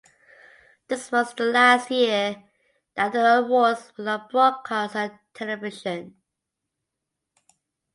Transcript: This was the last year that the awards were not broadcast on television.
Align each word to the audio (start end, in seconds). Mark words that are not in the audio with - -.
This 0.87 1.11
was 1.11 1.35
the 1.35 1.43
last 1.43 1.91
year 1.91 2.41
that 2.95 3.11
the 3.11 3.23
awards 3.37 3.93
were 3.95 4.05
not 4.05 4.31
broadcast 4.31 4.95
on 4.95 5.19
television. 5.35 6.15